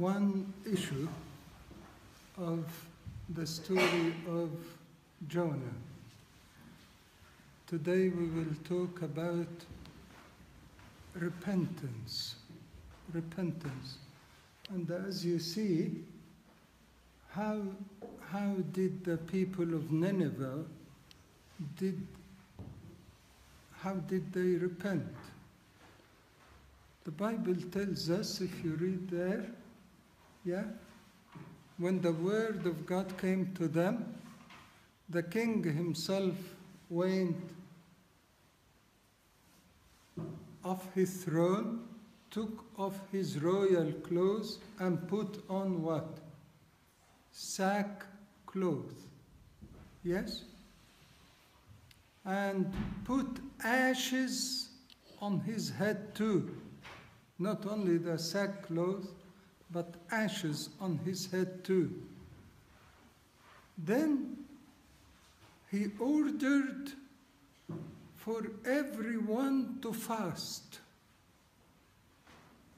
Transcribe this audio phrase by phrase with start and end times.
[0.00, 1.06] one issue
[2.38, 2.64] of
[3.34, 4.50] the story of
[5.28, 5.76] Jonah.
[7.66, 9.46] Today we will talk about
[11.14, 12.36] repentance.
[13.12, 13.98] Repentance.
[14.70, 15.90] And as you see,
[17.32, 17.60] how,
[18.30, 20.64] how did the people of Nineveh
[21.76, 22.00] did
[23.82, 25.14] how did they repent?
[27.04, 29.46] The Bible tells us, if you read there,
[30.44, 30.64] yeah,
[31.78, 34.14] when the word of God came to them,
[35.08, 36.34] the king himself
[36.88, 37.36] went
[40.64, 41.80] off his throne,
[42.30, 46.18] took off his royal clothes, and put on what?
[47.32, 49.06] Sackcloth.
[50.04, 50.44] Yes?
[52.24, 52.72] And
[53.04, 53.26] put
[53.64, 54.68] ashes
[55.20, 56.56] on his head too.
[57.38, 59.08] Not only the sack sackcloth,
[59.72, 61.92] but ashes on his head too.
[63.78, 64.36] Then
[65.70, 66.92] he ordered
[68.16, 70.80] for everyone to fast.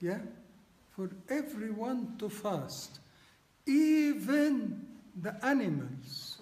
[0.00, 0.18] Yeah?
[0.90, 3.00] For everyone to fast.
[3.66, 4.86] Even
[5.22, 6.38] the animals,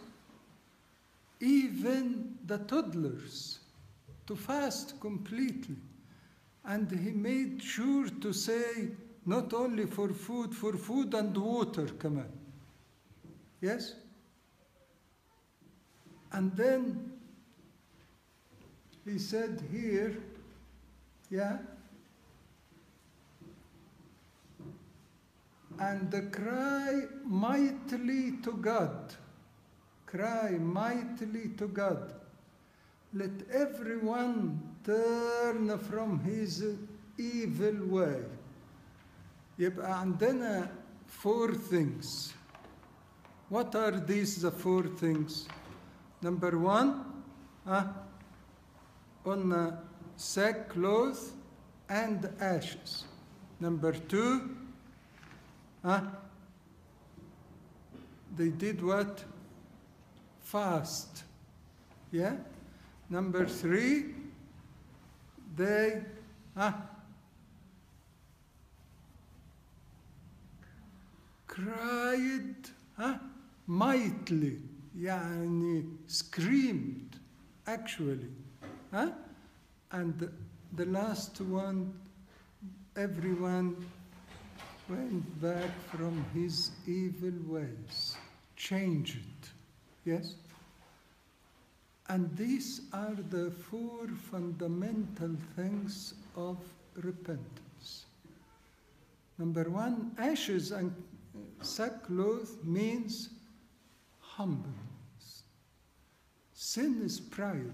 [1.40, 3.58] even the toddlers,
[4.26, 5.76] to fast completely.
[6.64, 8.88] And he made sure to say,
[9.28, 12.28] not only for food, for food and water, come on.
[13.60, 13.94] Yes?
[16.32, 17.12] And then
[19.04, 20.16] he said here,
[21.28, 21.58] yeah,
[25.78, 29.14] and the cry mightily to God,
[30.06, 32.14] cry mightily to God.
[33.12, 36.64] Let everyone turn from his
[37.18, 38.22] evil way
[39.59, 40.69] يبقى عندنا
[41.07, 42.33] four things.
[43.49, 45.47] What are these the four things?
[46.21, 47.05] Number one,
[47.67, 47.87] uh,
[49.25, 49.77] on uh,
[50.15, 51.33] sackcloth
[51.89, 53.05] and ashes.
[53.59, 54.55] Number two,
[55.83, 56.01] uh,
[58.35, 59.23] they did what?
[60.41, 61.23] Fast.
[62.11, 62.35] Yeah?
[63.09, 64.15] Number three,
[65.55, 66.03] they
[66.57, 66.71] uh,
[71.58, 72.54] cried
[72.96, 73.18] huh,
[73.66, 74.58] mightily,
[74.96, 77.16] yani screamed
[77.66, 78.30] actually.
[78.92, 79.10] Huh?
[79.92, 80.32] And the,
[80.76, 81.92] the last one,
[82.96, 83.76] everyone
[84.88, 88.16] went back from his evil ways,
[88.56, 89.18] changed.
[90.04, 90.34] Yes?
[92.08, 96.56] And these are the four fundamental things of
[96.96, 98.06] repentance.
[99.36, 100.92] Number one, ashes and
[101.62, 103.30] sackcloth means
[104.20, 105.42] humbleness.
[106.52, 107.72] Sin is pride.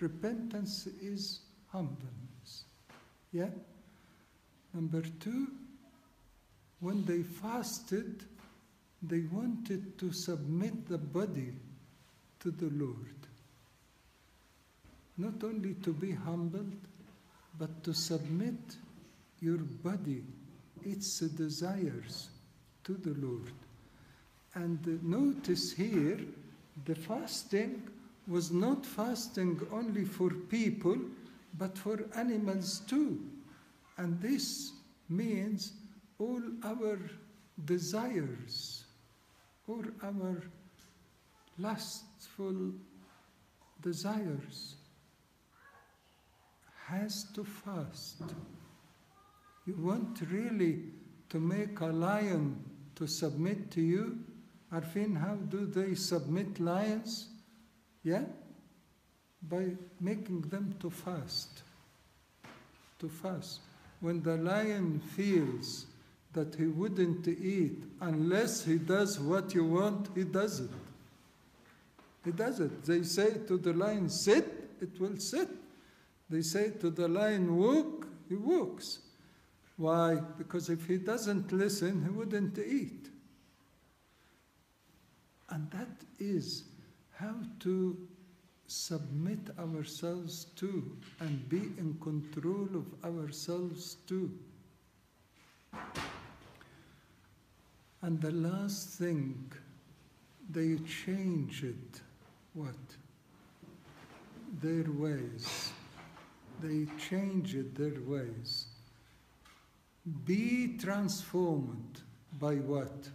[0.00, 2.64] Repentance is humbleness.
[3.32, 3.50] Yeah?
[4.74, 5.48] Number two,
[6.80, 8.24] when they fasted,
[9.02, 11.52] they wanted to submit the body
[12.40, 13.14] to the Lord.
[15.18, 16.72] Not only to be humbled,
[17.58, 18.76] but to submit
[19.40, 20.24] your body,
[20.84, 22.28] its desires,
[22.84, 23.52] to the Lord.
[24.54, 26.20] And notice here,
[26.84, 27.82] the fasting
[28.26, 30.96] was not fasting only for people,
[31.58, 33.20] but for animals too.
[33.96, 34.72] And this
[35.08, 35.72] means
[36.18, 36.98] all our
[37.64, 38.84] desires,
[39.66, 40.42] or our
[41.58, 42.72] lustful
[43.82, 44.76] desires
[46.86, 48.22] has to fast.
[49.66, 50.80] You want really
[51.28, 52.62] to make a lion
[52.96, 54.18] to submit to you?
[54.72, 57.28] Arfin, how do they submit lions?
[58.02, 58.24] Yeah?
[59.48, 59.68] By
[60.00, 61.62] making them to fast.
[62.98, 63.60] To fast.
[64.00, 65.86] When the lion feels
[66.32, 70.70] that he wouldn't eat unless he does what you want, he does it.
[72.24, 72.84] He does it.
[72.84, 75.48] They say to the lion, sit, it will sit.
[76.30, 79.00] They say to the lion, walk, he walks.
[79.82, 80.14] Why?
[80.38, 83.08] Because if he doesn't listen, he wouldn't eat.
[85.50, 86.62] And that is
[87.10, 87.98] how to
[88.68, 94.30] submit ourselves to and be in control of ourselves too.
[98.02, 99.52] And the last thing,
[100.48, 101.74] they changed
[102.54, 102.76] what?
[104.60, 105.72] Their ways.
[106.62, 108.66] They changed their ways.
[110.24, 112.02] Be transformed
[112.38, 113.08] by what?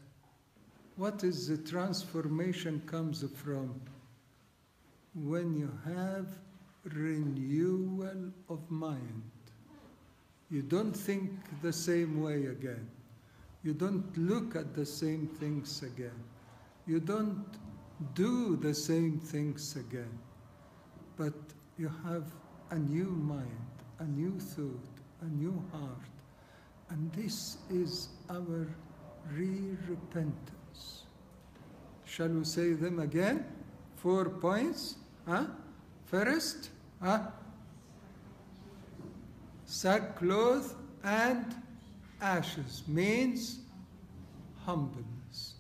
[0.95, 3.80] What is the transformation comes from?
[5.13, 6.28] When you have
[6.94, 9.24] renewal of mind.
[10.50, 11.31] You don't think
[11.62, 12.90] the same way again.
[13.63, 16.24] You don't look at the same things again.
[16.86, 17.45] You don't
[18.13, 20.18] do the same things again.
[21.18, 21.33] But
[21.78, 22.24] you have
[22.72, 23.68] a new mind,
[24.00, 24.88] a new thought,
[25.22, 26.17] a new heart.
[26.89, 28.68] And this is our
[29.34, 31.04] re repentance.
[32.06, 33.45] Shall we say them again?
[33.98, 34.95] Four points.
[35.25, 35.45] Huh?
[36.06, 36.69] First,
[37.01, 37.19] huh?
[39.68, 41.45] sackcloth and
[42.22, 43.60] ashes means
[44.66, 45.56] humbleness.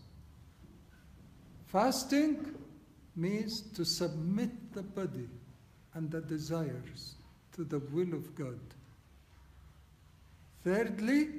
[1.65, 2.55] Fasting
[3.15, 5.27] means to submit the body
[5.93, 7.15] and the desires
[7.51, 8.59] to the will of God.
[10.67, 11.29] Thirdly,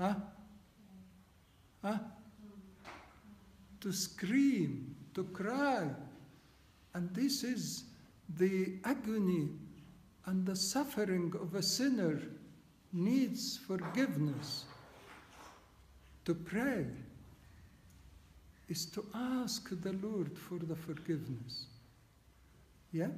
[0.00, 0.14] huh?
[1.80, 1.98] Huh?
[3.80, 5.86] to scream, to cry.
[6.94, 7.84] And this is
[8.36, 9.50] the agony
[10.24, 12.20] and the suffering of a sinner
[12.92, 14.64] needs forgiveness.
[16.24, 16.86] To pray
[18.68, 21.66] is to ask the Lord for the forgiveness.
[22.90, 23.10] Yeah?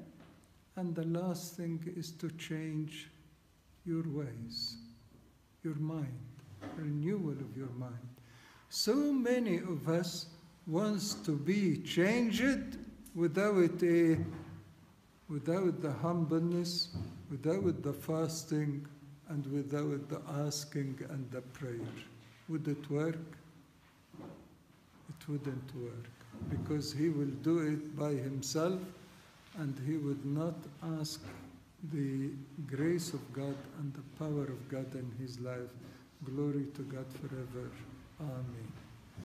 [0.76, 3.08] And the last thing is to change
[3.86, 4.76] your ways,
[5.62, 6.18] your mind,
[6.76, 7.94] renewal of your mind.
[8.68, 10.26] So many of us
[10.66, 12.76] wants to be changed
[13.14, 14.18] without a
[15.28, 16.88] without the humbleness,
[17.30, 18.86] without the fasting,
[19.28, 21.80] and without the asking and the prayer.
[22.48, 23.18] Would it work?
[24.18, 26.08] It wouldn't work
[26.48, 28.80] because he will do it by himself
[29.58, 30.54] and he would not
[30.98, 31.20] ask
[31.92, 32.30] the
[32.66, 35.70] grace of God and the power of God in his life.
[36.24, 37.70] Glory to God forever.
[38.20, 38.87] Amen.